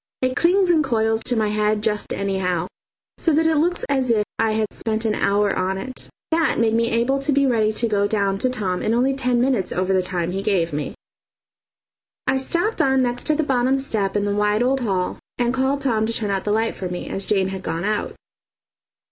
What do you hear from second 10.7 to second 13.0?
me. I stopped